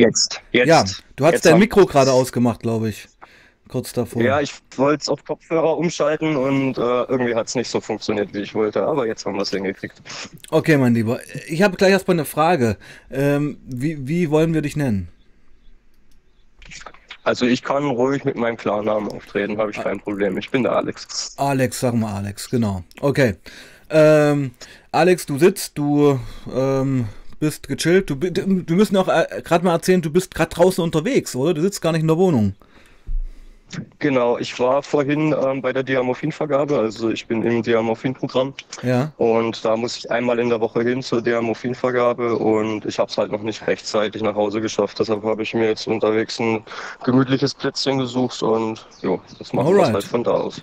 [0.00, 0.68] Jetzt, jetzt.
[0.68, 0.84] Ja,
[1.16, 3.08] du hast jetzt dein Mikro gerade ausgemacht, glaube ich.
[3.68, 4.20] Kurz davor.
[4.22, 8.34] Ja, ich wollte es auf Kopfhörer umschalten und äh, irgendwie hat es nicht so funktioniert,
[8.34, 8.82] wie ich wollte.
[8.82, 10.02] Aber jetzt haben wir es hingekriegt.
[10.50, 11.20] Okay, mein Lieber.
[11.46, 12.78] Ich habe gleich erstmal eine Frage.
[13.12, 15.08] Ähm, wie, wie wollen wir dich nennen?
[17.22, 20.36] Also ich kann ruhig mit meinem Klarnamen auftreten, habe ich kein Problem.
[20.38, 21.34] Ich bin der Alex.
[21.36, 22.82] Alex, sag mal Alex, genau.
[23.00, 23.36] Okay.
[23.90, 24.52] Ähm,
[24.90, 26.18] Alex, du sitzt, du
[26.52, 27.06] ähm,
[27.40, 28.08] bist gechillt.
[28.10, 31.54] Du, du müssen auch äh, gerade mal erzählen, du bist gerade draußen unterwegs, oder?
[31.54, 32.54] Du sitzt gar nicht in der Wohnung.
[34.00, 39.12] Genau, ich war vorhin ähm, bei der Diamorphin-Vergabe, also ich bin im Diamorphin-Programm Ja.
[39.16, 43.16] und da muss ich einmal in der Woche hin zur Diamorphin-Vergabe und ich habe es
[43.16, 44.98] halt noch nicht rechtzeitig nach Hause geschafft.
[44.98, 46.64] Deshalb habe ich mir jetzt unterwegs ein
[47.04, 50.60] gemütliches Plätzchen gesucht und jo, das machen wir halt von da aus.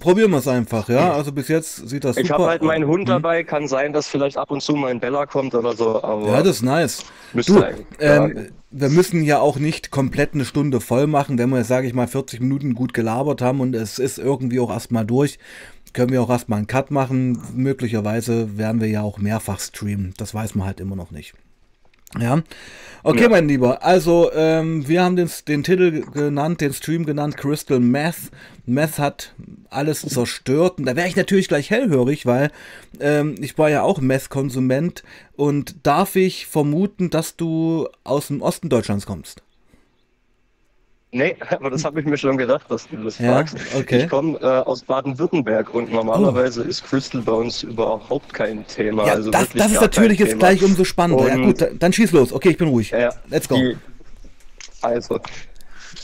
[0.00, 1.12] Probieren wir es einfach, ja.
[1.12, 3.06] Also bis jetzt sieht das Ich super habe halt meinen Hund Hm.
[3.06, 6.26] dabei, kann sein, dass vielleicht ab und zu mal ein Bella kommt oder so, aber
[6.28, 7.04] Ja, das ist nice.
[7.32, 11.50] Du, eigentlich- ja, ähm, wir müssen ja auch nicht komplett eine Stunde voll machen, wenn
[11.50, 14.70] wir, jetzt, sage ich mal, 40 Minuten gut gelabert haben und es ist irgendwie auch
[14.70, 15.38] erstmal durch,
[15.92, 17.38] können wir auch erstmal einen Cut machen.
[17.54, 20.14] Möglicherweise werden wir ja auch mehrfach streamen.
[20.16, 21.34] Das weiß man halt immer noch nicht.
[22.18, 22.42] Ja.
[23.04, 23.28] Okay, Ja.
[23.28, 23.82] mein Lieber.
[23.82, 28.30] Also, ähm, wir haben den, den Titel genannt, den Stream genannt, Crystal Meth.
[28.64, 29.34] Meth hat
[29.70, 30.78] alles zerstört.
[30.78, 32.52] Und da wäre ich natürlich gleich hellhörig, weil
[33.00, 35.02] ähm, ich war ja auch Meth-Konsument.
[35.34, 39.42] Und darf ich vermuten, dass du aus dem Osten Deutschlands kommst?
[41.14, 43.56] Nee, aber das habe ich mir schon gedacht, dass du das Ja, fragst.
[43.76, 44.04] okay.
[44.04, 49.06] Ich komme äh, aus Baden-Württemberg und normalerweise ist Crystal bei uns überhaupt kein Thema.
[49.06, 50.38] Ja, also das, das ist natürlich jetzt Thema.
[50.40, 51.28] gleich umso spannender.
[51.28, 52.32] ja Und- gut, dann, dann schieß los.
[52.32, 52.90] Okay, ich bin ruhig.
[52.90, 53.56] Ja, Let's go.
[53.56, 53.76] Die,
[54.80, 55.20] also,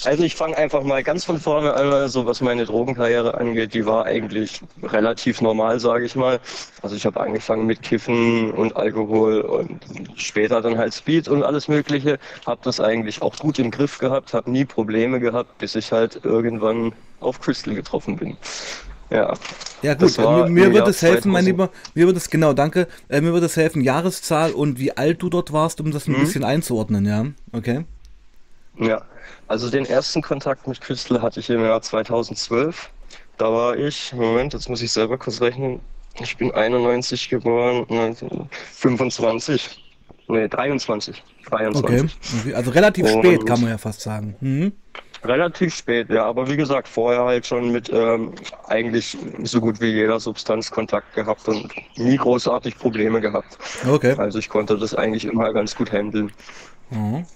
[0.05, 3.86] also ich fange einfach mal ganz von vorne an, also was meine Drogenkarriere angeht, die
[3.86, 6.41] war eigentlich relativ normal, sage ich mal.
[6.83, 9.81] Also ich habe angefangen mit Kiffen und Alkohol und
[10.16, 12.19] später dann halt Speed und alles Mögliche.
[12.47, 16.20] Habe das eigentlich auch gut im Griff gehabt, habe nie Probleme gehabt, bis ich halt
[16.25, 18.36] irgendwann auf Crystal getroffen bin.
[19.11, 19.34] Ja.
[19.81, 21.47] Ja gut, war mir, mir wird es helfen, mein 2000.
[21.47, 21.71] Lieber.
[21.94, 22.88] Mir wird es, genau, danke.
[23.09, 26.15] Äh, mir wird es helfen, Jahreszahl und wie alt du dort warst, um das ein
[26.15, 26.21] Mhm.
[26.21, 27.27] bisschen einzuordnen, ja.
[27.53, 27.84] Okay.
[28.81, 29.03] Ja,
[29.48, 32.91] also den ersten Kontakt mit Crystal hatte ich im Jahr 2012.
[33.38, 35.81] Da war ich, Moment, jetzt muss ich selber kurz rechnen.
[36.20, 37.86] Ich bin 91 geboren,
[38.72, 39.84] 25,
[40.28, 42.10] nee, 23, 23.
[42.44, 42.54] Okay.
[42.54, 44.36] Also relativ Und- spät, kann man ja fast sagen.
[44.41, 44.72] Mhm.
[45.25, 48.34] Relativ spät, ja, aber wie gesagt, vorher halt schon mit ähm,
[48.69, 53.59] eigentlich so gut wie jeder Substanz Kontakt gehabt und nie großartig Probleme gehabt.
[53.88, 54.15] Okay.
[54.16, 56.30] Also ich konnte das eigentlich immer ganz gut handeln.
[56.91, 57.26] Mhm.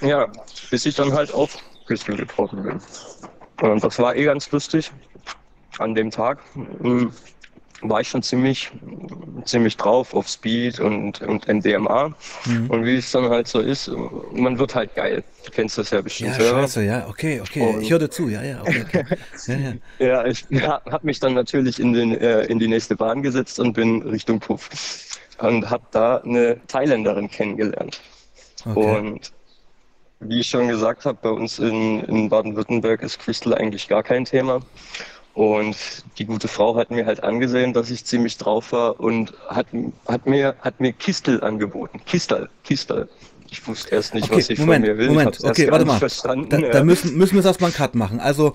[0.00, 0.28] Ja,
[0.70, 2.80] bis ich dann halt auf Crystal getroffen bin.
[3.62, 4.90] Und das war eh ganz lustig.
[5.78, 6.38] An dem Tag
[6.82, 7.12] ähm,
[7.82, 8.70] war ich schon ziemlich,
[9.44, 12.14] ziemlich drauf auf Speed und, und MDMA.
[12.46, 12.70] Mhm.
[12.70, 13.90] Und wie es dann halt so ist,
[14.32, 15.22] man wird halt geil.
[15.44, 17.60] Du kennst das ja bestimmt Ja, scheiße, ja, okay, okay.
[17.60, 19.04] Und- Ich höre zu, ja, ja, okay, okay.
[19.46, 19.72] Ja, ja.
[19.98, 23.60] Ja, ich ja, habe mich dann natürlich in, den, äh, in die nächste Bahn gesetzt
[23.60, 24.68] und bin Richtung Puff.
[25.38, 28.00] Und habe da eine Thailänderin kennengelernt.
[28.64, 28.98] Okay.
[28.98, 29.32] Und
[30.20, 34.24] wie ich schon gesagt habe, bei uns in, in Baden-Württemberg ist Crystal eigentlich gar kein
[34.24, 34.60] Thema.
[35.34, 35.76] Und
[36.18, 39.66] die gute Frau hat mir halt angesehen, dass ich ziemlich drauf war und hat,
[40.08, 42.00] hat, mir, hat mir Kistel angeboten.
[42.06, 43.08] Kistel, Kistel.
[43.50, 45.08] Ich wusste erst nicht, was Okay, sie Moment, von mir will.
[45.08, 46.00] ich Moment, okay, warte mal.
[46.48, 46.70] Da, ja.
[46.70, 48.18] da müssen, müssen wir jetzt erstmal einen Cut machen.
[48.18, 48.54] Also,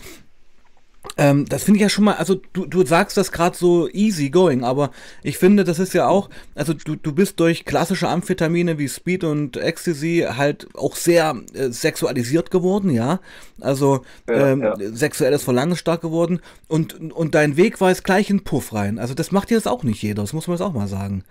[1.22, 4.32] ähm, das finde ich ja schon mal, also du, du sagst das gerade so easy
[4.32, 4.90] going, aber
[5.22, 9.24] ich finde, das ist ja auch, also du, du bist durch klassische Amphetamine wie Speed
[9.24, 13.20] und Ecstasy halt auch sehr äh, sexualisiert geworden, ja.
[13.60, 14.76] Also ähm, ja.
[14.94, 18.98] sexuelles Verlangen stark geworden und, und dein Weg war jetzt gleich in Puff rein.
[18.98, 21.24] Also das macht dir jetzt auch nicht jeder, das muss man jetzt auch mal sagen.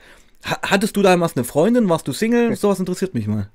[0.45, 2.55] Ha hattest du damals eine Freundin, warst du Single?
[2.57, 3.51] Sowas interessiert mich mal.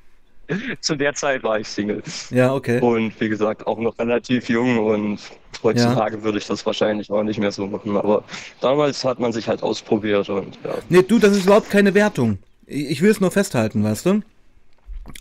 [0.82, 2.02] Zu der Zeit war ich Single.
[2.30, 2.80] Ja, okay.
[2.80, 5.20] Und wie gesagt, auch noch relativ jung und
[5.64, 7.96] heutzutage würde ich das wahrscheinlich auch nicht mehr so machen.
[7.98, 8.24] Aber
[8.62, 10.76] damals hat man sich halt ausprobiert und ja.
[10.90, 12.38] Nee, du, das ist überhaupt keine Wertung.
[12.68, 14.22] Ich ich will es nur festhalten, weißt du?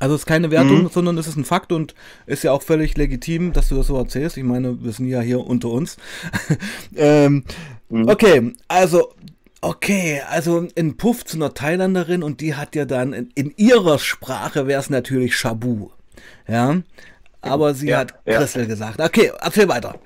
[0.00, 0.88] Also es ist keine Wertung, Mhm.
[0.88, 1.94] sondern es ist ein Fakt und
[2.26, 4.38] ist ja auch völlig legitim, dass du das so erzählst.
[4.38, 5.98] Ich meine, wir sind ja hier unter uns.
[6.96, 7.44] ähm,
[7.90, 8.08] Mhm.
[8.08, 9.12] Okay, also,
[9.64, 13.98] okay, also ein Puff zu einer Thailänderin und die hat ja dann in, in ihrer
[13.98, 15.90] Sprache wäre es natürlich Shabu.
[16.46, 16.82] Ja,
[17.40, 18.38] aber sie Ja, hat ja.
[18.38, 19.00] Crystal gesagt.
[19.00, 19.98] Okay, erzähl weiter.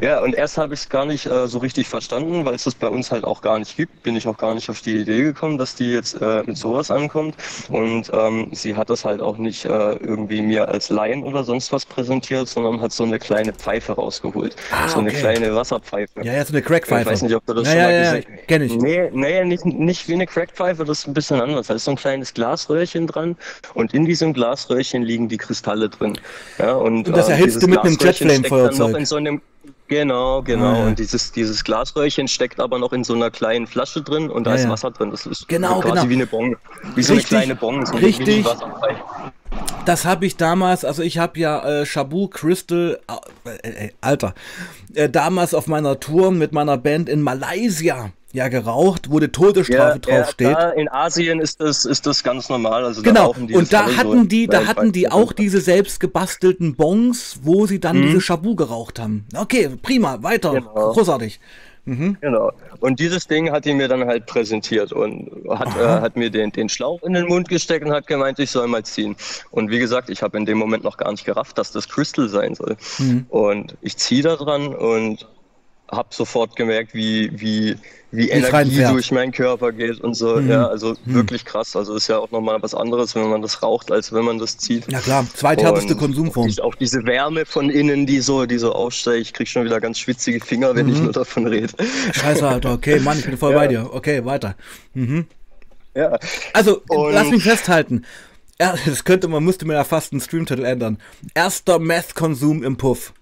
[0.00, 2.74] Ja, und erst habe ich es gar nicht äh, so richtig verstanden, weil es das
[2.74, 4.02] bei uns halt auch gar nicht gibt.
[4.02, 6.90] Bin ich auch gar nicht auf die Idee gekommen, dass die jetzt äh, mit sowas
[6.90, 7.34] ankommt.
[7.68, 11.72] Und ähm, sie hat das halt auch nicht äh, irgendwie mir als Laien oder sonst
[11.72, 14.56] was präsentiert, sondern hat so eine kleine Pfeife rausgeholt.
[14.72, 15.20] Ah, so eine okay.
[15.20, 16.22] kleine Wasserpfeife.
[16.22, 17.02] Ja, ja, so eine Crackpfeife.
[17.02, 18.76] Ich weiß nicht, ob du das ja, schon ja, mal ja, gesehen kenn ich.
[18.76, 21.68] Nee, nee nicht, nicht wie eine Crackpfeife, das ist ein bisschen anders.
[21.68, 23.36] Da ist so ein kleines Glasröhrchen dran
[23.74, 26.18] und in diesem Glasröhrchen liegen die Kristalle drin.
[26.58, 28.96] Ja, und, Und das äh, erhitzt du mit einem Jetflame-Feuerzeug.
[29.88, 30.72] Genau, genau.
[30.72, 30.86] Ah, ja.
[30.86, 34.50] Und dieses, dieses Glasröhrchen steckt aber noch in so einer kleinen Flasche drin und da
[34.50, 34.68] Ja, ist.
[34.68, 35.10] Wasser drin.
[35.10, 36.08] Das ist Genau, quasi genau.
[36.08, 36.56] wie eine Bon.
[36.94, 37.84] Wie so eine Richtig, kleine Bon.
[37.86, 38.46] So eine richtig.
[39.84, 43.00] Das habe ich damals, also ich habe ja äh, Shabu Crystal,
[43.44, 44.34] äh, äh, Alter,
[44.94, 49.98] äh, damals auf meiner Tour mit meiner Band in Malaysia ja geraucht, wo die Todesstrafe
[49.98, 50.54] draufsteht.
[50.56, 52.84] da in Asien ist das, ist das ganz normal.
[52.84, 56.76] Also da Genau, die und da hatten die, da hatten die auch diese selbst gebastelten
[56.76, 58.06] Bons, wo sie dann Mhm.
[58.06, 59.24] diese Shabu geraucht haben.
[59.36, 60.92] Okay, prima, weiter, Genau.
[60.92, 61.40] großartig.
[61.86, 62.52] Genau.
[62.78, 66.52] Und dieses Ding hat die mir dann halt präsentiert und hat, äh, hat mir den,
[66.52, 69.16] den Schlauch in den Mund gesteckt und hat gemeint, ich soll mal ziehen.
[69.50, 72.28] Und wie gesagt, ich habe in dem Moment noch gar nicht gerafft, dass das Crystal
[72.28, 72.76] sein soll.
[73.28, 75.26] Und ich ziehe da dran und
[75.90, 77.76] habe sofort gemerkt, wie, wie,
[78.12, 80.38] wie es Energie durch meinen Körper geht und so.
[80.40, 81.74] Ja, also wirklich krass.
[81.76, 84.56] Also ist ja auch nochmal was anderes, wenn man das raucht, als wenn man das
[84.58, 84.90] zieht.
[84.90, 86.48] Ja klar, zweithärteste Konsumform.
[86.60, 89.26] Auch, auch diese Wärme von innen, die so, die so aufsteigt.
[89.26, 91.68] Ich krieg schon wieder ganz schwitzige Finger, wenn ich nur davon rede.
[92.12, 93.58] Scheiße, Alter, okay, Mann, ich bin voll Ja.
[93.58, 93.90] bei dir.
[93.92, 94.56] Okay, weiter.
[95.94, 96.18] Ja.
[96.52, 98.04] Also, Und- lass mich festhalten.
[98.60, 100.98] Ja, das könnte man, müsste mir ja fast einen Streamtitel ändern.
[101.34, 103.12] Erster Meth-Konsum im Puff.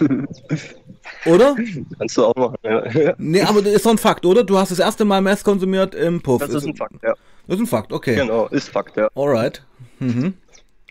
[1.26, 1.56] Oder?
[1.98, 3.14] Kannst du auch machen, ja.
[3.18, 4.42] Nee, aber das ist doch ein Fakt, oder?
[4.42, 6.40] Du hast das erste Mal Meth konsumiert im Puff.
[6.40, 7.14] Das ist ein Fakt, ja.
[7.46, 8.16] Das ist ein Fakt, okay.
[8.16, 9.08] Genau, ist Fakt, ja.
[9.14, 9.64] Alright.
[10.00, 10.34] Mhm.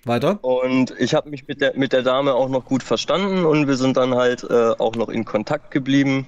[0.06, 0.40] Weiter?
[0.44, 3.76] Und ich habe mich mit der, mit der Dame auch noch gut verstanden und wir
[3.76, 6.28] sind dann halt äh, auch noch in Kontakt geblieben.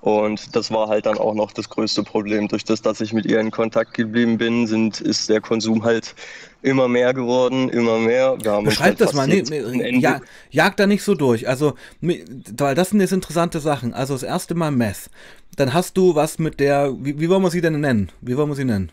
[0.00, 2.48] Und das war halt dann auch noch das größte Problem.
[2.48, 6.14] Durch das, dass ich mit ihr in Kontakt geblieben bin, sind, ist der Konsum halt
[6.62, 8.36] immer mehr geworden, immer mehr.
[8.42, 9.26] Wir haben Beschreib halt das mal.
[9.26, 10.20] Nee, nee, ja,
[10.50, 11.48] jag da nicht so durch.
[11.48, 13.94] Also, weil das sind jetzt interessante Sachen.
[13.94, 15.10] Also, das erste Mal Meth.
[15.56, 16.94] Dann hast du was mit der.
[16.98, 18.10] Wie, wie wollen wir sie denn nennen?
[18.20, 18.90] Wie wollen wir sie nennen?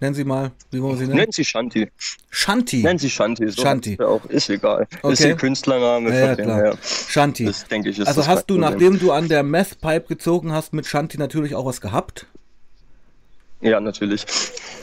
[0.00, 0.52] Nennen sie mal.
[0.70, 1.18] Wie wollen wir sie nennen?
[1.20, 1.88] Nennt sie Shanti.
[2.30, 2.82] Shanti.
[2.82, 3.48] Nennt sie Shanti.
[3.50, 3.96] So Shanti.
[3.98, 4.86] sie Auch, ist egal.
[5.02, 5.12] Okay.
[5.12, 6.08] Ist ihr Künstlername.
[6.10, 6.56] Ja, ja, klar.
[6.56, 6.78] her.
[6.82, 7.44] Shanti.
[7.44, 10.86] Das denke ich ist also hast du, nachdem du an der Meth-Pipe gezogen hast, mit
[10.86, 12.26] Shanti natürlich auch was gehabt?
[13.60, 14.24] Ja, natürlich.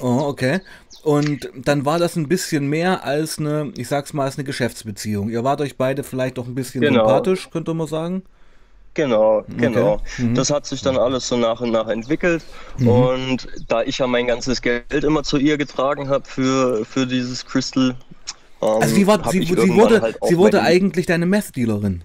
[0.02, 0.62] Oh, okay.
[1.04, 5.30] Und dann war das ein bisschen mehr als eine, ich sag's mal, als eine Geschäftsbeziehung.
[5.30, 7.08] Ihr wart euch beide vielleicht auch ein bisschen Genau.
[7.08, 8.24] sympathisch, könnte man sagen.
[8.98, 10.02] Genau, genau.
[10.18, 10.34] Mhm.
[10.34, 12.44] Das hat sich dann alles so nach und nach entwickelt.
[12.80, 17.46] Und da ich ja mein ganzes Geld immer zu ihr getragen habe für, für dieses
[17.46, 17.96] Crystal.
[18.60, 22.04] ähm, Also sie, war, sie, ich sie wurde, halt sie wurde eigentlich deine Meth-Dealerin.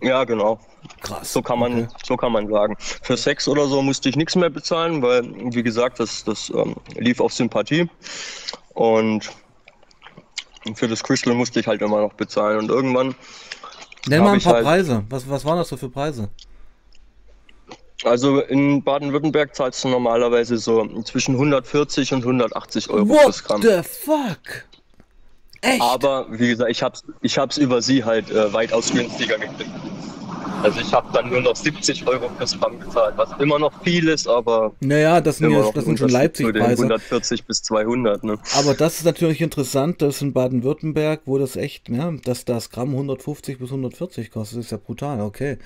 [0.00, 0.60] Ja, genau.
[1.00, 1.32] Krass.
[1.32, 1.88] So kann man, Okay.
[2.04, 2.76] so kann man sagen.
[2.78, 6.76] Für Sex oder so musste ich nichts mehr bezahlen, weil, wie gesagt, das, das ähm,
[6.94, 7.88] lief auf Sympathie.
[8.74, 9.28] Und
[10.76, 12.60] für das Crystal musste ich halt immer noch bezahlen.
[12.60, 13.16] Und irgendwann
[14.08, 15.04] Nenn mal ein paar halt- Preise.
[15.08, 16.28] Was, was waren das so für Preise?
[18.04, 23.62] Also in Baden-Württemberg zahlst du normalerweise so zwischen 140 und 180 Euro What fürs Gramm.
[23.62, 24.64] the fuck?
[25.60, 25.80] Echt?
[25.80, 29.70] Aber wie gesagt, ich hab's, ich hab's über sie halt äh, weitaus günstiger gekriegt.
[30.62, 34.08] Also ich habe dann nur noch 70 Euro fürs Gramm gezahlt, was immer noch viel
[34.08, 36.82] ist, aber naja, das sind, ja, das sind schon Leipzig-Preise.
[36.84, 38.22] 140 bis 200.
[38.24, 38.38] Ne?
[38.56, 42.90] Aber das ist natürlich interessant, dass in Baden-Württemberg, wo das echt, ja, dass das Gramm
[42.90, 45.58] 150 bis 140 kostet, ist ja brutal, okay.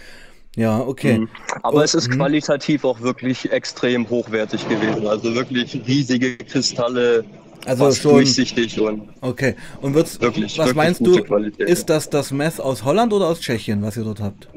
[0.56, 1.18] Ja, okay.
[1.18, 1.28] Mhm.
[1.62, 2.16] Aber Oh, es ist mhm.
[2.16, 5.06] qualitativ auch wirklich extrem hochwertig gewesen.
[5.06, 7.24] Also wirklich riesige Kristalle,
[7.66, 9.55] Also fast schon- durchsichtig und Okay.
[9.82, 13.26] Und wird's, Wirklich, was wirklich meinst du, Qualität, ist das das Mess aus Holland oder
[13.26, 14.48] aus Tschechien, was ihr dort habt?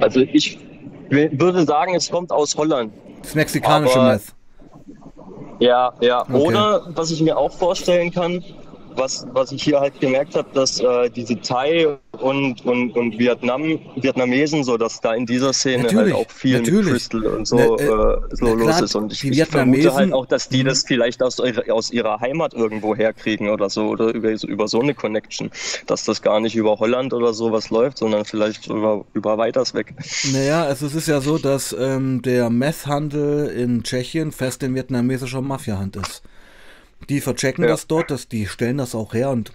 [0.00, 0.58] Also ich
[1.10, 2.92] würde sagen, es kommt aus Holland.
[3.22, 4.34] Das mexikanische Mess.
[5.60, 6.22] Ja, ja.
[6.22, 6.32] Okay.
[6.32, 8.44] Oder was ich mir auch vorstellen kann,
[8.96, 13.78] was, was ich hier halt gemerkt habe, dass äh, diese Thai und, und, und Vietnam,
[13.96, 16.84] Vietnamesen, so dass da in dieser Szene Natürlich, halt auch viel natürlich.
[16.84, 18.94] mit Crystal und so, Na, äh, äh, so na los klar, ist.
[18.94, 20.68] Und ich, ich vermute halt auch, dass die Mhm.
[20.68, 24.94] das vielleicht aus, aus ihrer Heimat irgendwo herkriegen oder so, oder über, über so eine
[24.94, 25.50] Connection.
[25.86, 29.94] Dass das gar nicht über Holland oder sowas läuft, sondern vielleicht über, über weiters weg.
[30.32, 35.42] Naja, also es ist ja so, dass ähm, der Messhandel in Tschechien fest in vietnamesischer
[35.42, 36.22] Mafiahand ist.
[37.08, 37.70] Die verchecken Ja.
[37.70, 39.52] das dort, dass die stellen das auch her und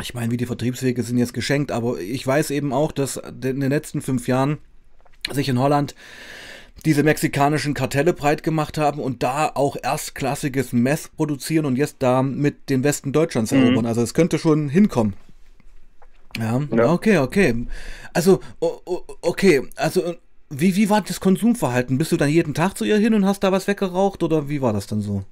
[0.00, 3.60] ich meine, wie die Vertriebswege sind jetzt geschenkt, aber ich weiß eben auch, dass in
[3.60, 4.56] den letzten fünf Jahren
[5.30, 5.94] sich in Holland
[6.86, 12.22] diese mexikanischen Kartelle breit gemacht haben und da auch erstklassiges Mess produzieren und jetzt da
[12.22, 13.58] mit den Westen Deutschlands Mhm.
[13.64, 13.86] erobern.
[13.86, 15.12] Also es könnte schon hinkommen.
[16.38, 16.90] Ja, ja.
[16.90, 17.66] okay, okay.
[18.14, 18.40] Also,
[19.20, 20.14] okay, also
[20.48, 21.98] wie, wie war das Konsumverhalten?
[21.98, 24.62] Bist du dann jeden Tag zu ihr hin und hast da was weggeraucht oder wie
[24.62, 25.24] war das dann so?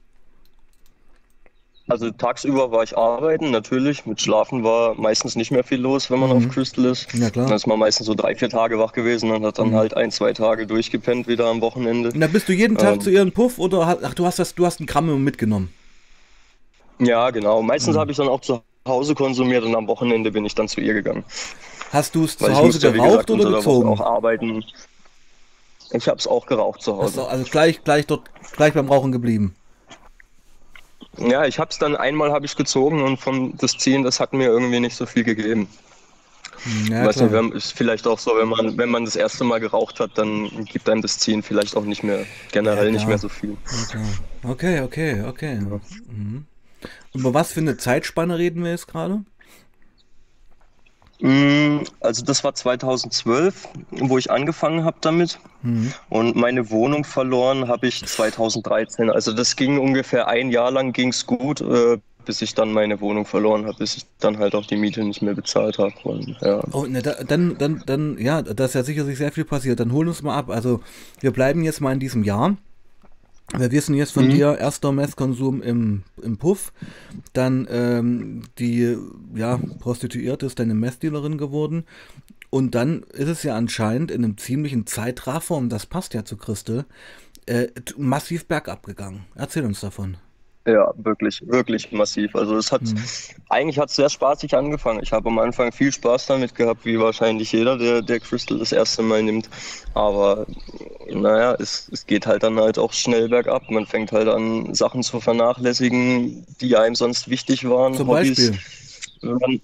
[1.90, 4.06] Also tagsüber war ich arbeiten, natürlich.
[4.06, 6.36] Mit Schlafen war meistens nicht mehr viel los, wenn man mhm.
[6.36, 7.12] auf Crystal ist.
[7.14, 7.46] Ja, klar.
[7.46, 9.74] Dann ist man meistens so drei, vier Tage wach gewesen und hat dann mhm.
[9.74, 12.12] halt ein, zwei Tage durchgepennt wieder am Wochenende.
[12.14, 14.64] Na, bist du jeden Tag ähm, zu ihren Puff oder ach, du hast das, du
[14.66, 15.72] hast einen Gramm mitgenommen?
[17.00, 17.62] Ja, genau.
[17.62, 18.00] Meistens mhm.
[18.00, 20.94] habe ich dann auch zu Hause konsumiert und am Wochenende bin ich dann zu ihr
[20.94, 21.24] gegangen.
[21.92, 23.88] Hast du es zu Hause geraucht gesagt, oder gezogen?
[23.88, 24.64] Auch arbeiten.
[25.92, 27.22] Ich habe es auch geraucht zu Hause.
[27.22, 29.56] Also, also gleich, gleich dort, gleich beim Rauchen geblieben.
[31.18, 34.32] Ja, ich habe es dann einmal habe ich gezogen und von das Ziehen, das hat
[34.32, 35.68] mir irgendwie nicht so viel gegeben.
[36.90, 39.60] Ja, Weiß nicht, wenn, ist vielleicht auch so, wenn man, wenn man das erste Mal
[39.60, 43.18] geraucht hat, dann gibt einem das Ziehen vielleicht auch nicht mehr, generell ja, nicht mehr
[43.18, 43.56] so viel.
[44.42, 45.54] Okay, okay, okay.
[45.54, 45.80] Ja.
[46.12, 46.44] Mhm.
[47.14, 49.24] Über was für eine Zeitspanne reden wir jetzt gerade?
[51.20, 55.38] Mm, also das war 2012, wo ich angefangen habe damit.
[55.62, 55.92] Mhm.
[56.08, 59.10] Und meine Wohnung verloren habe ich 2013.
[59.10, 63.00] Also das ging ungefähr ein Jahr lang ging es gut, äh, bis ich dann meine
[63.00, 65.92] Wohnung verloren habe, bis ich dann halt auch die Miete nicht mehr bezahlt habe.
[66.40, 66.62] Ja.
[66.72, 69.80] Oh, ne, da, dann, dann, dann, ja, da ist ja sicherlich sehr viel passiert.
[69.80, 70.50] Dann holen uns mal ab.
[70.50, 70.80] Also
[71.20, 72.56] wir bleiben jetzt mal in diesem Jahr.
[73.56, 74.30] Wir wissen jetzt von mhm.
[74.30, 76.72] dir, erster Messkonsum im, im Puff,
[77.32, 78.96] dann ähm, die
[79.34, 81.84] ja, Prostituierte ist deine Messdealerin geworden
[82.50, 86.36] und dann ist es ja anscheinend in einem ziemlichen Zeitraffer, und das passt ja zu
[86.36, 86.84] Christel,
[87.46, 89.26] äh, massiv bergab gegangen.
[89.34, 90.16] Erzähl uns davon.
[90.66, 92.36] Ja, wirklich, wirklich massiv.
[92.36, 93.02] Also es hat, mhm.
[93.48, 95.00] eigentlich hat es sehr spaßig angefangen.
[95.02, 98.72] Ich habe am Anfang viel Spaß damit gehabt, wie wahrscheinlich jeder, der, der Crystal das
[98.72, 99.48] erste Mal nimmt.
[99.94, 100.46] Aber
[101.10, 103.70] naja, es, es geht halt dann halt auch schnell bergab.
[103.70, 107.94] Man fängt halt an, Sachen zu vernachlässigen, die einem sonst wichtig waren.
[107.94, 108.52] Zum Hobbys.
[109.22, 109.60] Beispiel?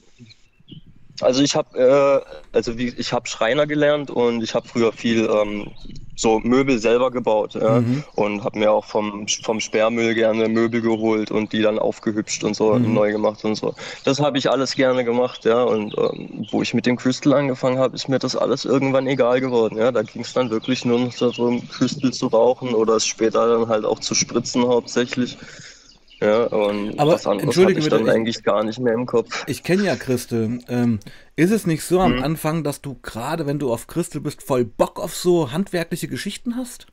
[1.21, 5.29] Also ich habe äh, also wie ich habe Schreiner gelernt und ich habe früher viel
[5.31, 5.71] ähm,
[6.17, 7.81] so Möbel selber gebaut ja?
[7.81, 8.03] mhm.
[8.15, 12.57] und habe mir auch vom vom Sperrmüll gerne Möbel geholt und die dann aufgehübscht und
[12.57, 12.95] so mhm.
[12.95, 13.75] neu gemacht und so.
[14.05, 15.63] Das habe ich alles gerne gemacht, ja.
[15.63, 19.41] Und ähm, wo ich mit dem Crystal angefangen habe, ist mir das alles irgendwann egal
[19.41, 19.77] geworden.
[19.77, 23.47] Ja, da ging es dann wirklich nur noch darum, Crystal zu rauchen oder es später
[23.47, 25.37] dann halt auch zu spritzen hauptsächlich.
[26.21, 29.45] Ja, und Aber das andere hatte ich dann ich, eigentlich gar nicht mehr im Kopf.
[29.47, 30.61] Ich kenne ja Christel.
[30.69, 30.99] Ähm,
[31.37, 32.23] ist es nicht so am hm.
[32.23, 36.57] Anfang, dass du gerade, wenn du auf Christel bist, voll Bock auf so handwerkliche Geschichten
[36.57, 36.87] hast?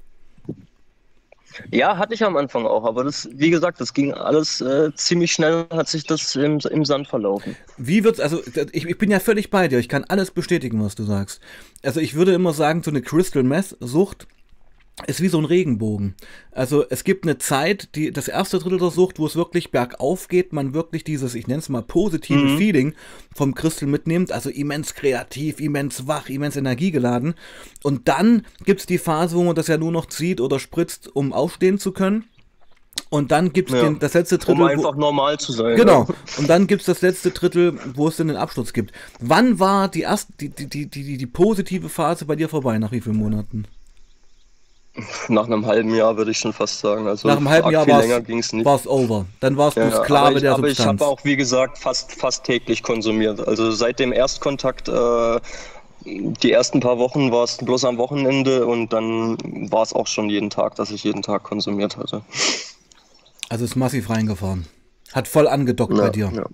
[1.72, 5.32] Ja, hatte ich am Anfang auch, aber das, wie gesagt, das ging alles äh, ziemlich
[5.32, 7.56] schnell, hat sich das im, im Sand verlaufen.
[7.78, 10.96] Wie wird's, also ich, ich bin ja völlig bei dir, ich kann alles bestätigen, was
[10.96, 11.42] du sagst.
[11.84, 14.28] Also ich würde immer sagen, so eine Crystal Meth Sucht
[15.08, 16.16] ist wie so ein Regenbogen.
[16.52, 20.28] Also es gibt eine Zeit, die das erste Drittel der Sucht, wo es wirklich bergauf
[20.28, 22.58] geht, man wirklich dieses, ich nenne es mal positive mhm.
[22.58, 22.94] Feeling
[23.34, 27.34] vom Crystal mitnimmt, also immens kreativ, immens wach, immens energiegeladen.
[27.82, 31.14] Und dann gibt es die Phase, wo man das ja nur noch zieht oder spritzt,
[31.16, 32.26] um aufstehen zu können.
[33.10, 34.62] Und dann gibt es ja, das letzte Drittel.
[34.62, 35.76] Um einfach wo, normal zu sein.
[35.76, 36.06] Genau.
[36.08, 36.16] Ja.
[36.38, 38.92] Und dann gibt es das letzte Drittel, wo es dann den Absturz gibt.
[39.20, 42.78] Wann war die erste, die, die, die, die, die positive Phase bei dir vorbei?
[42.78, 43.68] Nach wie vielen Monaten?
[45.28, 47.08] Nach einem halben Jahr würde ich schon fast sagen.
[47.08, 49.26] Also Nach einem halben Jahr war es over.
[49.40, 50.88] Dann warst ja, du Sklave ich, der aber Substanz.
[50.88, 53.46] Aber ich habe auch, wie gesagt, fast, fast täglich konsumiert.
[53.48, 55.40] Also seit dem Erstkontakt, äh,
[56.06, 59.38] die ersten paar Wochen war es bloß am Wochenende und dann
[59.72, 62.22] war es auch schon jeden Tag, dass ich jeden Tag konsumiert hatte.
[63.50, 64.68] Also ist massiv reingefahren.
[65.12, 66.32] Hat voll angedockt ja, bei dir.
[66.36, 66.46] Ja.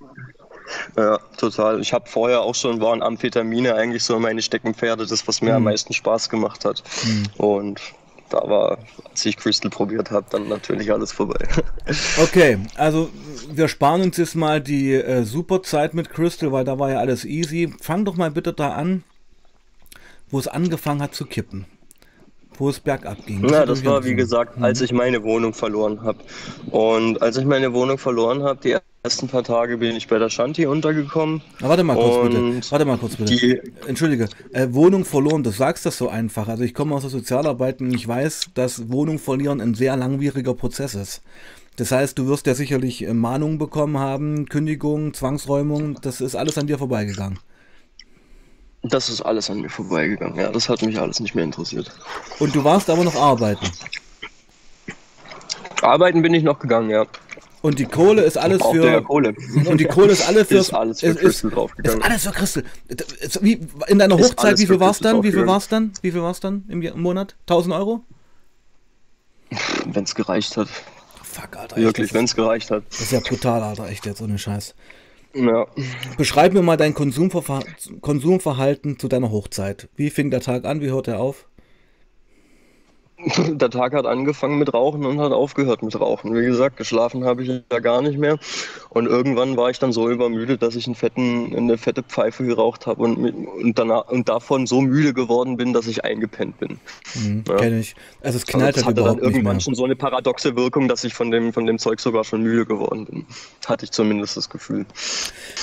[0.96, 1.82] Ja, total.
[1.82, 5.56] Ich habe vorher auch schon, waren Amphetamine eigentlich so meine Steckenpferde, das, was mir mhm.
[5.56, 6.84] am meisten Spaß gemacht hat.
[7.04, 7.24] Mhm.
[7.38, 7.82] Und
[8.30, 8.78] da war,
[9.10, 11.48] als ich Crystal probiert habe, dann natürlich alles vorbei.
[12.22, 13.10] Okay, also
[13.52, 17.00] wir sparen uns jetzt mal die äh, super Zeit mit Crystal, weil da war ja
[17.00, 17.74] alles easy.
[17.82, 19.04] Fang doch mal bitte da an,
[20.30, 21.66] wo es angefangen hat zu kippen.
[22.60, 23.48] Wo es bergab ging.
[23.48, 24.66] Ja, das war wie gesagt, mhm.
[24.66, 26.20] als ich meine Wohnung verloren habe.
[26.72, 30.30] Und als ich meine Wohnung verloren habe, die ersten paar Tage bin ich bei der
[30.30, 31.42] Shanti untergekommen.
[31.62, 32.72] Na, warte mal kurz bitte.
[32.72, 33.64] Warte mal kurz bitte.
[33.88, 34.28] Entschuldige.
[34.52, 36.50] Äh, Wohnung verloren, du sagst das so einfach.
[36.50, 40.54] Also ich komme aus der Sozialarbeit und ich weiß, dass Wohnung verlieren ein sehr langwieriger
[40.54, 41.22] Prozess ist.
[41.78, 45.98] Das heißt, du wirst ja sicherlich äh, Mahnungen bekommen haben, Kündigungen, Zwangsräumung.
[46.02, 47.40] Das ist alles an dir vorbeigegangen.
[48.84, 50.38] Das ist alles an mir vorbeigegangen.
[50.38, 51.92] Ja, das hat mich alles nicht mehr interessiert.
[52.40, 53.70] Und du warst aber noch arbeiten.
[55.82, 57.06] Arbeiten bin ich noch gegangen, ja.
[57.62, 58.82] Und die Kohle ist alles für.
[58.82, 59.36] Der Kohle.
[59.66, 60.58] Und die Kohle ist alles für.
[60.60, 62.00] ist alles für ist, Crystal draufgegangen.
[62.00, 62.64] Ist alles für Crystal.
[63.42, 65.24] Wie, in deiner Hochzeit, wie viel war es dann?
[65.24, 65.92] Wie viel war es dann?
[66.02, 67.36] Wie viel war es dann im, Monat?
[67.42, 68.04] 1000 Euro?
[69.86, 70.70] Wenn es gereicht hat.
[71.22, 71.76] Fuck, Alter.
[71.76, 72.84] Wirklich, wenn es gereicht hat.
[72.90, 73.88] Das ist ja brutal, Alter.
[73.90, 74.74] Echt jetzt, ohne Scheiß.
[75.34, 75.68] Ja.
[76.18, 77.60] Beschreib mir mal dein Konsumverha
[78.02, 79.90] Konsumverhalten zu deiner Hochzeit.
[79.96, 80.82] Wie fing der Tag an?
[80.82, 81.49] Wie hört er auf?
[83.50, 86.34] Der Tag hat angefangen mit Rauchen und hat aufgehört mit Rauchen.
[86.36, 88.38] Wie gesagt, geschlafen habe ich ja gar nicht mehr.
[88.90, 92.88] Und irgendwann war ich dann so übermüdet, dass ich einen fetten, eine fette Pfeife geraucht
[92.88, 96.80] habe und, und, danach, und davon so müde geworden bin, dass ich eingepennt bin.
[97.16, 97.56] Mhm, ja.
[97.58, 97.96] Kenn ich.
[98.22, 101.14] Also es knallt also, halt hatte dann irgendwann schon so eine paradoxe Wirkung, dass ich
[101.14, 103.26] von dem, von dem Zeug sogar schon müde geworden bin.
[103.66, 104.86] Hatte ich zumindest das Gefühl.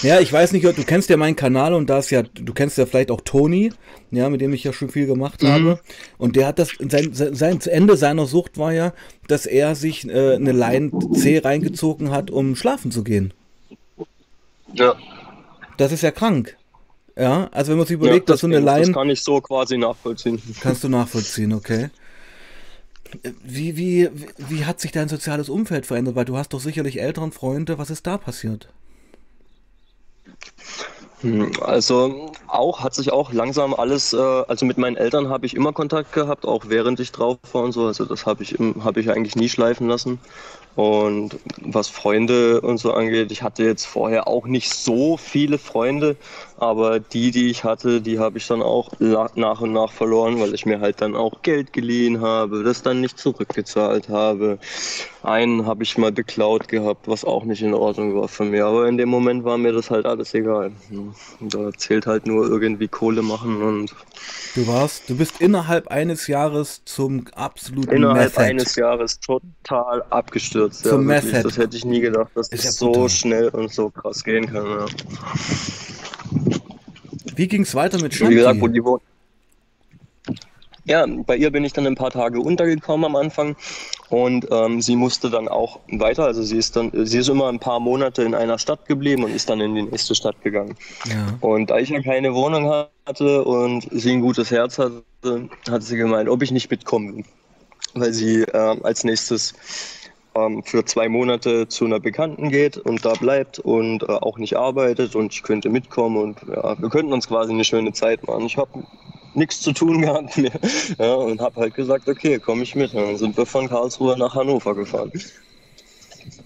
[0.02, 2.76] Ja, ich weiß nicht, du kennst ja meinen Kanal und da ist ja, du kennst
[2.76, 3.72] ja vielleicht auch Toni,
[4.10, 5.48] ja, mit dem ich ja schon viel gemacht mhm.
[5.48, 5.80] habe.
[6.18, 8.92] Und der hat das, sein, sein Ende seiner Sucht war ja,
[9.28, 13.32] dass er sich äh, eine Line C reingezogen hat, um schlafen zu gehen.
[14.72, 14.94] Ja.
[15.76, 16.56] Das ist ja krank.
[17.18, 18.86] Ja, also wenn man sich überlegt, ja, das dass so eine Line.
[18.86, 20.40] Das kann ich so quasi nachvollziehen.
[20.60, 21.88] Kannst du nachvollziehen, okay.
[23.42, 26.14] Wie, wie, wie hat sich dein soziales Umfeld verändert?
[26.16, 27.78] Weil du hast doch sicherlich älteren Freunde.
[27.78, 28.68] Was ist da passiert?
[31.26, 35.54] Hm, also auch hat sich auch langsam alles, äh, also mit meinen Eltern habe ich
[35.54, 37.86] immer Kontakt gehabt, auch während ich drauf war und so.
[37.86, 40.20] Also das habe ich, hab ich eigentlich nie schleifen lassen.
[40.76, 46.16] Und was Freunde und so angeht, ich hatte jetzt vorher auch nicht so viele Freunde,
[46.58, 50.54] aber die, die ich hatte, die habe ich dann auch nach und nach verloren, weil
[50.54, 54.58] ich mir halt dann auch Geld geliehen habe, das dann nicht zurückgezahlt habe.
[55.22, 58.62] Einen habe ich mal beklaut gehabt, was auch nicht in Ordnung war für mich.
[58.62, 60.72] Aber in dem Moment war mir das halt alles egal.
[61.40, 63.94] Da zählt halt nur irgendwie Kohle machen und.
[64.54, 68.40] Du warst, du bist innerhalb eines Jahres zum absoluten Innerhalb Method.
[68.40, 70.84] eines Jahres total abgestürzt.
[70.84, 71.42] Zum ja, Method.
[71.42, 74.64] Das hätte ich nie gedacht, dass ist das so schnell und so krass gehen kann.
[74.64, 74.86] Ja.
[77.34, 78.32] Wie ging es weiter mit Shanti?
[78.32, 79.02] Wie gesagt, wo die wohnt.
[80.86, 83.56] Ja, bei ihr bin ich dann ein paar Tage untergekommen am Anfang
[84.08, 86.24] und ähm, sie musste dann auch weiter.
[86.24, 89.34] Also sie ist dann, sie ist immer ein paar Monate in einer Stadt geblieben und
[89.34, 90.76] ist dann in die nächste Stadt gegangen.
[91.06, 91.36] Ja.
[91.40, 92.72] Und da ich ja keine Wohnung
[93.04, 95.02] hatte und sie ein gutes Herz hatte,
[95.68, 97.24] hat sie gemeint, ob ich nicht mitkommen will,
[97.94, 99.54] weil sie äh, als nächstes
[100.36, 104.56] ähm, für zwei Monate zu einer Bekannten geht und da bleibt und äh, auch nicht
[104.56, 108.46] arbeitet und ich könnte mitkommen und ja, wir könnten uns quasi eine schöne Zeit machen.
[108.46, 108.84] Ich habe
[109.34, 110.58] nichts zu tun gehabt mehr.
[110.98, 112.94] Ja, und habe halt gesagt, okay, komme ich mit.
[112.94, 115.12] Dann sind wir von Karlsruhe nach Hannover gefahren.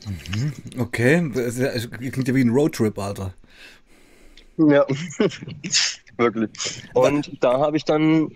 [0.06, 3.34] Mhm, okay, das klingt ja wie ein Roadtrip, Alter.
[4.58, 4.84] Ja,
[6.18, 6.50] wirklich.
[6.92, 8.30] Und da habe ich dann.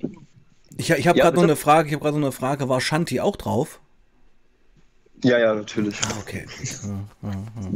[0.77, 1.88] Ich, ich habe ja, gerade noch eine Frage.
[1.88, 2.69] Ich habe gerade noch eine Frage.
[2.69, 3.81] War Shanti auch drauf?
[5.22, 5.96] Ja, ja, natürlich.
[6.03, 6.46] Ah, okay.
[7.22, 7.70] Ja, ja,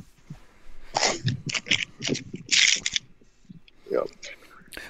[3.90, 4.04] ja.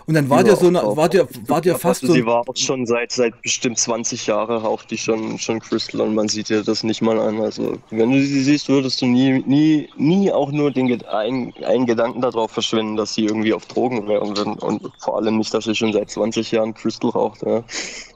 [0.07, 2.19] Und dann war dir so eine, war dir, war dir fast also so.
[2.19, 6.15] Sie war auch schon seit, seit bestimmt 20 Jahren raucht die schon, schon Crystal und
[6.15, 7.41] man sieht ihr das nicht mal an.
[7.41, 11.85] Also, wenn du sie siehst, würdest du nie, nie, nie auch nur den, einen, einen
[11.85, 14.23] Gedanken darauf verschwenden, dass sie irgendwie auf Drogen wäre.
[14.23, 17.43] Und, vor allem nicht, dass sie schon seit 20 Jahren Crystal raucht.
[17.43, 17.63] Ja.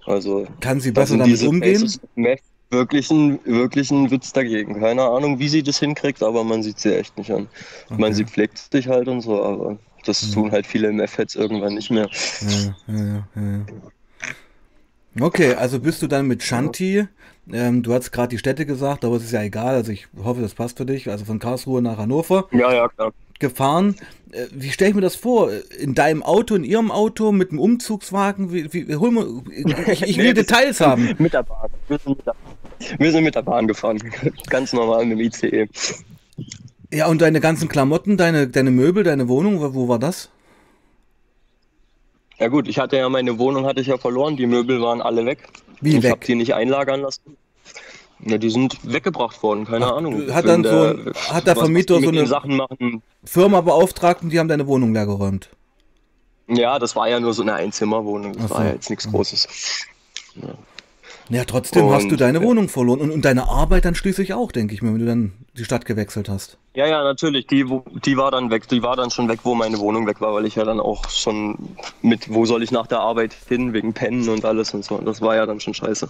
[0.06, 1.92] Also, Kann sie besser damit umgehen?
[2.72, 4.80] Wirklich ein, wirklich ein Witz dagegen.
[4.80, 7.42] Keine Ahnung, wie sie das hinkriegt, aber man sieht sie echt nicht an.
[7.42, 7.92] Okay.
[7.92, 10.32] Ich meine, sie pflegt sich halt und so, aber das mhm.
[10.32, 12.08] tun halt viele Meth-Heads irgendwann nicht mehr.
[12.40, 13.66] Ja, ja, ja,
[15.20, 17.07] okay, also bist du dann mit Shanti,
[17.51, 20.40] ähm, du hast gerade die Städte gesagt, aber es ist ja egal, also ich hoffe,
[20.40, 22.48] das passt für dich, also von Karlsruhe nach Hannover.
[22.53, 23.12] Ja, ja, klar.
[23.38, 23.96] Gefahren.
[24.31, 25.51] Äh, wie stelle ich mir das vor?
[25.79, 28.53] In deinem Auto, in ihrem Auto, mit einem Umzugswagen?
[28.53, 29.27] Wie, wie, hol mal,
[29.90, 31.14] ich, ich will Details haben.
[31.18, 31.68] Mit der Bahn.
[31.88, 32.35] Wir sind mit der,
[32.98, 33.98] wir sind mit der Bahn gefahren.
[34.48, 35.68] Ganz normal mit dem ICE.
[36.92, 40.31] Ja, und deine ganzen Klamotten, deine, deine Möbel, deine Wohnung, wo war das?
[42.38, 45.24] Ja gut, ich hatte ja meine Wohnung hatte ich ja verloren, die Möbel waren alle
[45.24, 45.48] weg.
[45.80, 46.12] Wie ich weg?
[46.12, 47.36] habe die nicht einlagern lassen.
[48.24, 50.32] Ja, die sind weggebracht worden, keine Ach, Ahnung.
[50.32, 53.02] Hat dann der, so hat der Vermieter so eine Sachen machen.
[53.24, 55.50] Firma beauftragt und die haben deine Wohnung leer geräumt.
[56.48, 58.54] Ja, das war ja nur so eine Einzimmerwohnung, das so.
[58.54, 59.86] war ja jetzt nichts Großes.
[60.36, 60.54] Ja.
[61.32, 64.52] Ja, trotzdem und, hast du deine Wohnung verloren und, und deine Arbeit dann schließlich auch,
[64.52, 66.58] denke ich mir, wenn du dann die Stadt gewechselt hast.
[66.74, 67.46] Ja, ja, natürlich.
[67.46, 67.64] Die,
[68.04, 68.68] die war dann weg.
[68.68, 71.08] Die war dann schon weg, wo meine Wohnung weg war, weil ich ja dann auch
[71.08, 71.56] schon
[72.02, 74.98] mit, wo soll ich nach der Arbeit hin, wegen Pennen und alles und so.
[74.98, 76.06] Das war ja dann schon scheiße.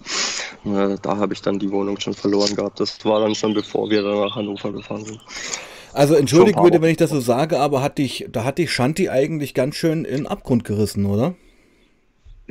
[0.65, 2.81] Ja, da habe ich dann die Wohnung schon verloren gehabt.
[2.81, 5.21] Das war dann schon bevor wir dann nach Hannover gefahren sind.
[5.93, 9.09] Also entschuldigt bitte, wenn ich das so sage, aber hat dich, da hat dich Shanti
[9.09, 11.35] eigentlich ganz schön in den Abgrund gerissen, oder?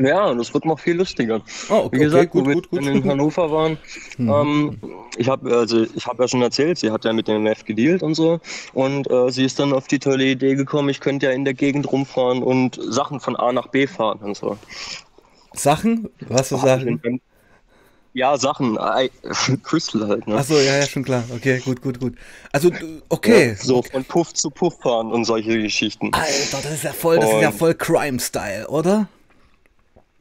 [0.05, 1.41] Ja, und es wird noch viel lustiger.
[1.69, 3.77] Oh, okay, Wie gesagt, gut, wo gut, wir in Hannover waren,
[4.17, 4.29] mhm.
[4.29, 4.77] ähm,
[5.17, 8.03] ich habe also ich habe ja schon erzählt, sie hat ja mit dem MF gedealt
[8.03, 8.39] und so
[8.73, 11.53] und äh, sie ist dann auf die tolle Idee gekommen, ich könnte ja in der
[11.53, 14.57] Gegend rumfahren und Sachen von A nach B fahren und so.
[15.53, 16.09] Sachen?
[16.29, 17.21] Was für Sachen?
[18.13, 18.77] Ja, Sachen.
[19.63, 20.35] Crystal halt, ne?
[20.35, 21.23] Achso, ja, ja, schon klar.
[21.33, 22.15] Okay, gut, gut, gut.
[22.51, 22.69] Also,
[23.09, 23.49] okay.
[23.49, 26.13] Ja, so von Puff zu Puff fahren und solche Geschichten.
[26.13, 29.07] Alter, das ist ja voll, das und, ist ja voll Crime-Style, oder?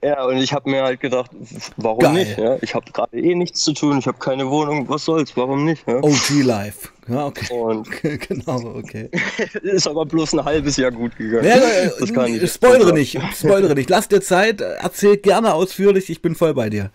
[0.02, 1.30] Ja, und ich habe mir halt gedacht,
[1.76, 2.14] warum Geil.
[2.14, 2.38] nicht?
[2.38, 2.56] Ja?
[2.62, 5.86] Ich habe gerade eh nichts zu tun, ich habe keine Wohnung, was soll's, warum nicht?
[5.86, 5.98] Ja?
[6.02, 6.88] OG Life.
[7.06, 7.52] Ja, okay.
[7.52, 7.88] Und
[8.28, 9.10] genau, okay.
[9.62, 11.44] ist aber bloß ein halbes Jahr gut gegangen.
[11.44, 11.58] Ja,
[11.98, 12.50] das kann ich.
[12.50, 13.90] Spoilere nicht, spoilere nicht.
[13.90, 16.90] Lass dir Zeit, erzähl gerne ausführlich, ich bin voll bei dir.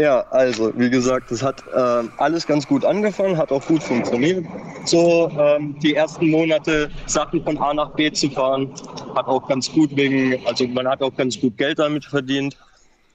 [0.00, 4.46] Ja, also wie gesagt, das hat äh, alles ganz gut angefangen, hat auch gut funktioniert.
[4.86, 8.72] So ähm, die ersten Monate Sachen von A nach B zu fahren,
[9.14, 12.56] hat auch ganz gut wegen, also man hat auch ganz gut Geld damit verdient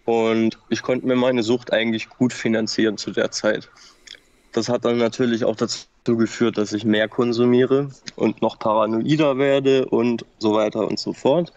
[0.06, 3.68] und ich konnte mir meine Sucht eigentlich gut finanzieren zu der Zeit.
[4.52, 9.88] Das hat dann natürlich auch dazu geführt, dass ich mehr konsumiere und noch paranoider werde
[9.88, 11.52] und so weiter und so fort.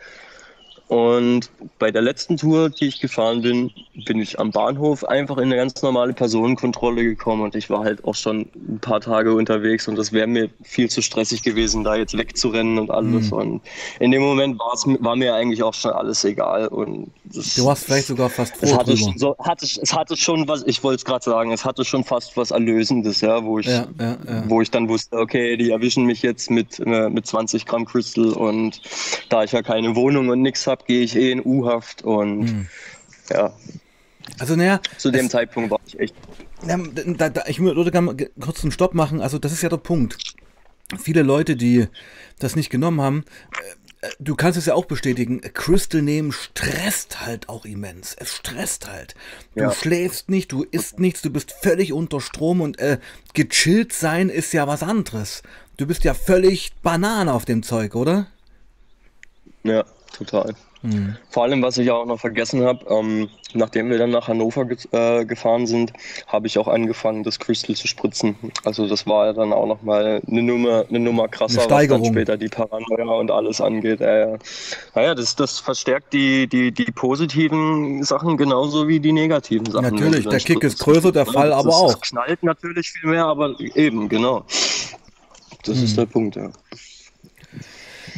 [0.88, 3.70] Und bei der letzten Tour, die ich gefahren bin,
[4.06, 8.04] bin ich am Bahnhof einfach in eine ganz normale Personenkontrolle gekommen und ich war halt
[8.04, 11.96] auch schon ein paar Tage unterwegs und das wäre mir viel zu stressig gewesen, da
[11.96, 13.30] jetzt wegzurennen und alles.
[13.30, 13.36] Mhm.
[13.36, 13.60] Und
[14.00, 16.68] in dem Moment war mir eigentlich auch schon alles egal.
[16.68, 20.48] Und das, du warst vielleicht sogar fast froh es hatte, so, hatte, es hatte schon
[20.48, 23.66] was, ich wollte es gerade sagen, es hatte schon fast was Erlösendes, ja, wo ich,
[23.66, 24.44] ja, ja, ja.
[24.46, 28.32] wo ich dann wusste, okay, die erwischen mich jetzt mit, äh, mit 20 Gramm Crystal
[28.32, 28.80] und
[29.28, 32.48] da ich ja keine Wohnung und nichts habe, habe, gehe ich eh in U-Haft und
[32.48, 32.66] hm.
[33.30, 33.52] ja.
[34.38, 34.80] Also naja.
[34.96, 36.14] Zu dem es, Zeitpunkt war ich echt.
[36.66, 39.20] Ja, da, da, ich würde gerne kurz einen Stopp machen.
[39.20, 40.18] Also das ist ja der Punkt.
[40.98, 41.86] Viele Leute, die
[42.38, 43.24] das nicht genommen haben,
[44.00, 48.16] äh, du kannst es ja auch bestätigen, Crystal nehmen stresst halt auch immens.
[48.18, 49.14] Es stresst halt.
[49.54, 49.72] Du ja.
[49.72, 52.98] schläfst nicht, du isst nichts, du bist völlig unter Strom und äh,
[53.34, 55.42] gechillt sein ist ja was anderes.
[55.76, 58.26] Du bist ja völlig Banane auf dem Zeug, oder?
[59.62, 60.54] Ja, total.
[60.82, 61.16] Mhm.
[61.30, 64.76] Vor allem, was ich auch noch vergessen habe, ähm, nachdem wir dann nach Hannover ge
[64.92, 65.92] äh, gefahren sind,
[66.26, 68.36] habe ich auch angefangen, das Crystal zu spritzen.
[68.64, 72.04] Also das war ja dann auch nochmal eine Nummer, eine Nummer krasser, eine was dann
[72.04, 74.00] später die Paranoia und alles angeht.
[74.00, 74.38] Äh,
[74.94, 79.94] naja, das, das verstärkt die, die, die positiven Sachen genauso wie die negativen Sachen.
[79.94, 81.94] Natürlich, der Kick ist größer, der Fall aber auch.
[81.94, 84.44] Es knallt natürlich viel mehr, aber eben, genau.
[85.64, 85.84] Das mhm.
[85.84, 86.50] ist der Punkt, ja.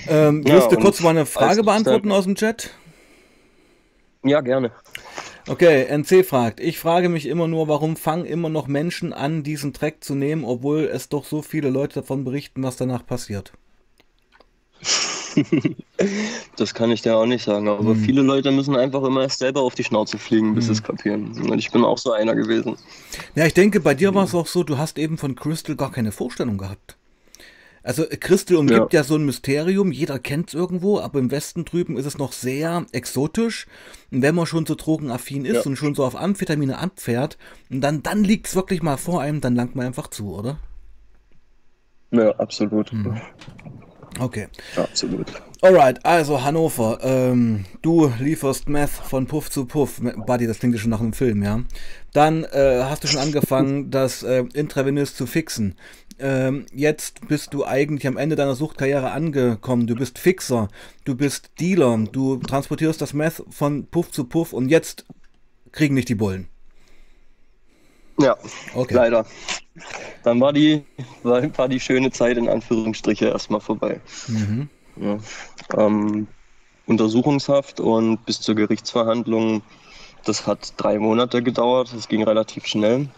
[0.09, 2.71] Ähm, ja, willst du kurz mal eine Frage beantworten aus dem Chat?
[4.23, 4.73] Ja, gerne.
[5.49, 9.73] Okay, NC fragt, ich frage mich immer nur, warum fangen immer noch Menschen an, diesen
[9.73, 13.53] Track zu nehmen, obwohl es doch so viele Leute davon berichten, was danach passiert.
[16.57, 17.97] das kann ich dir auch nicht sagen, aber hm.
[17.97, 20.73] viele Leute müssen einfach immer erst selber auf die Schnauze fliegen, bis hm.
[20.73, 21.51] es kapieren.
[21.51, 22.77] Und ich bin auch so einer gewesen.
[23.35, 25.91] Ja, ich denke, bei dir war es auch so, du hast eben von Crystal gar
[25.91, 26.97] keine Vorstellung gehabt.
[27.83, 29.01] Also Crystal umgibt ja.
[29.01, 32.33] ja so ein Mysterium, jeder kennt es irgendwo, aber im Westen drüben ist es noch
[32.33, 33.67] sehr exotisch.
[34.11, 35.63] Und wenn man schon so drogenaffin ist ja.
[35.63, 37.39] und schon so auf Amphetamine abfährt,
[37.71, 40.59] und dann, dann liegt es wirklich mal vor einem, dann langt man einfach zu, oder?
[42.11, 42.91] Ja, absolut.
[42.91, 43.21] Hm.
[44.19, 44.49] Okay.
[44.77, 45.27] Absolut.
[45.63, 50.01] Alright, also Hannover, ähm, du lieferst Meth von Puff zu Puff.
[50.27, 51.61] Buddy, das klingt ja schon nach einem Film, ja.
[52.13, 55.77] Dann äh, hast du schon angefangen, das äh, intravenös zu fixen
[56.21, 59.87] ähm, jetzt bist du eigentlich am Ende deiner Suchtkarriere angekommen.
[59.87, 60.69] Du bist Fixer,
[61.05, 65.07] du bist Dealer, du transportierst das Meth von Puff zu Puff und jetzt
[65.73, 66.49] kriegen dich die Bullen.
[68.21, 68.37] Ja,
[68.75, 68.95] okay.
[68.95, 69.27] leider.
[70.23, 70.85] Dann war die,
[71.23, 74.01] war, war die schöne Zeit in Anführungsstriche erstmal vorbei.
[74.29, 74.69] Mhm.
[74.97, 75.19] Ja,
[75.77, 76.27] ähm,
[76.87, 79.63] Untersuchungshaft und bis zur Gerichtsverhandlung,
[80.25, 83.09] das hat drei Monate gedauert, das ging relativ schnell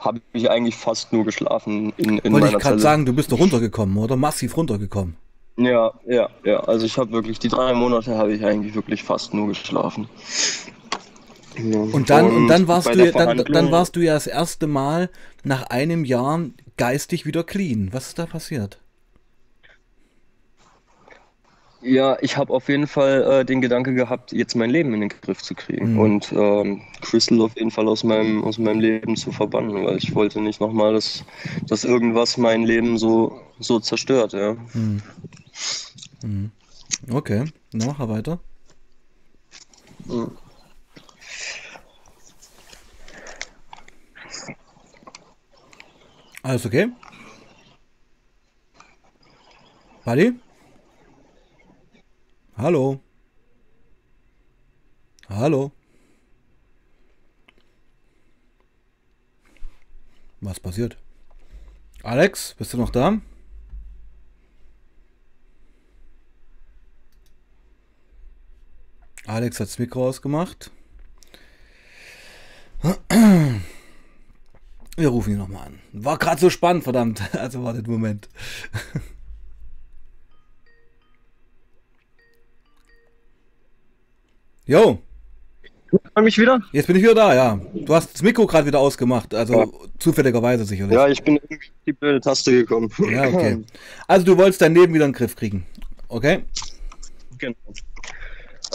[0.00, 3.38] habe ich eigentlich fast nur geschlafen in, in Wollte ich gerade sagen, du bist doch
[3.38, 4.16] runtergekommen, oder?
[4.16, 5.16] Massiv runtergekommen.
[5.56, 6.60] Ja, ja, ja.
[6.60, 10.08] Also ich habe wirklich, die drei Monate habe ich eigentlich wirklich fast nur geschlafen.
[11.58, 15.10] Und dann, und, und dann warst du dann, dann warst du ja das erste Mal
[15.44, 16.40] nach einem Jahr
[16.78, 17.90] geistig wieder clean.
[17.92, 18.78] Was ist da passiert?
[21.82, 25.08] Ja, ich habe auf jeden Fall äh, den Gedanke gehabt, jetzt mein Leben in den
[25.08, 25.98] Griff zu kriegen mhm.
[25.98, 30.14] und ähm, Crystal auf jeden Fall aus meinem, aus meinem Leben zu verbannen, weil ich
[30.14, 31.24] wollte nicht nochmal, dass,
[31.66, 34.34] dass irgendwas mein Leben so, so zerstört.
[34.34, 34.56] Ja.
[34.74, 35.02] Mhm.
[36.22, 36.50] Mhm.
[37.10, 38.38] Okay, na, mach weiter.
[40.04, 40.32] Mhm.
[46.42, 46.88] Alles okay?
[50.04, 50.34] Buddy?
[52.60, 53.00] Hallo.
[55.30, 55.72] Hallo.
[60.42, 60.98] Was passiert?
[62.02, 63.18] Alex, bist du noch da?
[69.24, 70.70] Alex hat das Mikro ausgemacht.
[74.98, 75.80] Wir rufen ihn nochmal an.
[75.94, 77.22] War gerade so spannend, verdammt.
[77.34, 78.28] Also wartet, Moment.
[84.70, 85.00] Jo.
[86.14, 86.60] Hör mich wieder?
[86.70, 87.60] Jetzt bin ich wieder da, ja.
[87.74, 89.66] Du hast das Mikro gerade wieder ausgemacht, also ja.
[89.98, 90.94] zufälligerweise sicherlich.
[90.94, 92.88] Ja, ich bin irgendwie die blöde Taste gekommen.
[93.10, 93.64] Ja, okay.
[94.06, 95.66] Also du wolltest dein Leben wieder in den Griff kriegen.
[96.06, 96.44] Okay?
[97.38, 97.56] Genau.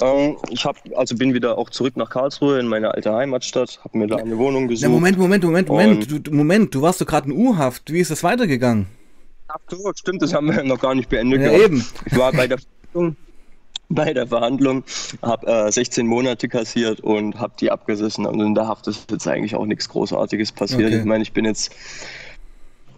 [0.01, 3.97] Ähm, ich hab, also bin wieder auch zurück nach Karlsruhe in meine alte Heimatstadt, habe
[3.97, 4.84] mir da eine Wohnung gesucht.
[4.84, 7.93] Ja, Moment, Moment, Moment, Moment, du, Moment, du warst doch gerade in U-Haft.
[7.93, 8.88] Wie ist das weitergegangen?
[9.47, 11.41] Ach so, stimmt, das haben wir noch gar nicht beendet.
[11.41, 11.86] Ja, eben.
[12.05, 12.58] Ich war bei der
[13.89, 14.84] bei der Verhandlung,
[15.21, 18.26] habe äh, 16 Monate kassiert und habe die abgesessen.
[18.26, 20.88] Und in der Haft ist jetzt eigentlich auch nichts Großartiges passiert.
[20.88, 21.00] Okay.
[21.00, 21.71] Ich meine, ich bin jetzt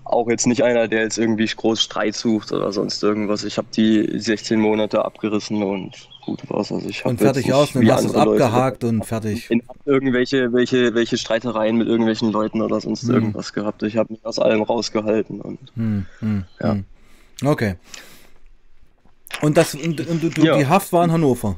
[0.09, 3.43] auch jetzt nicht einer, der jetzt irgendwie groß Streit sucht oder sonst irgendwas.
[3.43, 6.71] Ich habe die 16 Monate abgerissen und gut war's.
[6.71, 9.49] Also ich und fertig aus, dann hast du es abgehakt Leute und fertig.
[9.49, 13.13] In irgendwelche welche, welche Streitereien mit irgendwelchen Leuten oder sonst hm.
[13.13, 13.83] irgendwas gehabt.
[13.83, 15.41] Ich habe mich aus allem rausgehalten.
[15.41, 16.71] Und, hm, hm, ja.
[16.71, 16.85] Hm.
[17.43, 17.75] Okay.
[19.41, 20.57] Und, das, und, und, und ja.
[20.57, 21.57] die Haft war in Hannover?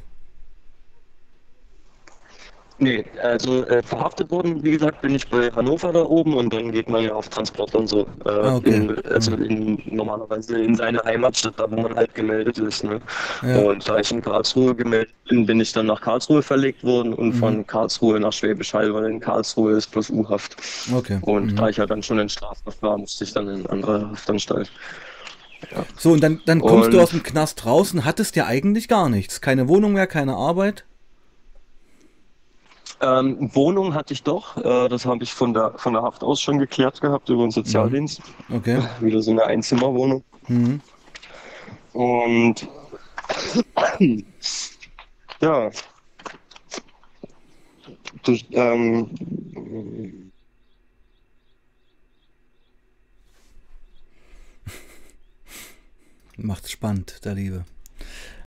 [2.82, 6.72] Nee, also äh, verhaftet worden, wie gesagt, bin ich bei Hannover da oben und dann
[6.72, 8.08] geht man ja auf Transport und so.
[8.26, 8.74] Äh, ah, okay.
[8.74, 12.86] in, also in, normalerweise in seine Heimatstadt, da wo man halt gemeldet ist.
[12.86, 13.02] Ne?
[13.46, 13.58] Ja.
[13.60, 17.36] Und da ich in Karlsruhe gemeldet bin, bin ich dann nach Karlsruhe verlegt worden und
[17.36, 17.40] mhm.
[17.40, 20.56] von Karlsruhe nach Schwäbisch Hall, weil in Karlsruhe ist plus U-Haft.
[20.96, 21.20] Okay.
[21.24, 21.56] Und mhm.
[21.58, 24.72] da ich ja dann schon in Strafhaft war, musste ich dann in andere Haftanstalt.
[25.72, 25.86] Ja.
[25.98, 28.88] So, und dann, dann kommst und du aus dem Knast raus und hattest ja eigentlich
[28.88, 29.42] gar nichts.
[29.42, 30.86] Keine Wohnung mehr, keine Arbeit.
[33.02, 34.58] Ähm, Wohnung hatte ich doch.
[34.58, 37.52] Äh, das habe ich von der, von der Haft aus schon geklärt gehabt über den
[37.52, 38.22] Sozialdienst.
[38.48, 38.56] Mhm.
[38.58, 38.82] Okay.
[39.00, 40.24] Wieder so eine Einzimmerwohnung.
[40.48, 40.82] Mhm.
[41.94, 42.68] Und
[45.42, 45.70] ja.
[48.24, 49.10] Durch, ähm,
[56.42, 57.66] Macht's spannend, der Liebe.